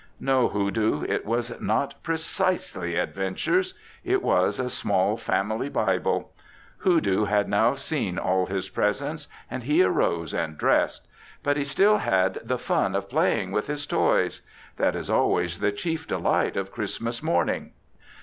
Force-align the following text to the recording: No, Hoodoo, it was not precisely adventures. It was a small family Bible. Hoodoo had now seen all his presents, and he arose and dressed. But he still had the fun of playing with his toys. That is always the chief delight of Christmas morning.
No, 0.19 0.47
Hoodoo, 0.47 1.03
it 1.03 1.27
was 1.27 1.61
not 1.61 1.93
precisely 2.01 2.95
adventures. 2.95 3.75
It 4.03 4.23
was 4.23 4.57
a 4.57 4.67
small 4.67 5.15
family 5.15 5.69
Bible. 5.69 6.31
Hoodoo 6.79 7.25
had 7.25 7.47
now 7.47 7.75
seen 7.75 8.17
all 8.17 8.47
his 8.47 8.67
presents, 8.67 9.27
and 9.51 9.61
he 9.61 9.83
arose 9.83 10.33
and 10.33 10.57
dressed. 10.57 11.07
But 11.43 11.55
he 11.55 11.63
still 11.65 11.99
had 11.99 12.39
the 12.43 12.57
fun 12.57 12.95
of 12.95 13.11
playing 13.11 13.51
with 13.51 13.67
his 13.67 13.85
toys. 13.85 14.41
That 14.77 14.95
is 14.95 15.07
always 15.07 15.59
the 15.59 15.71
chief 15.71 16.07
delight 16.07 16.57
of 16.57 16.71
Christmas 16.71 17.21
morning. 17.21 17.73